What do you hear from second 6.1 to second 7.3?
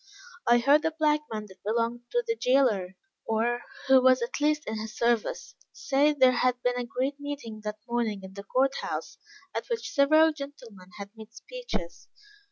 that there had been a great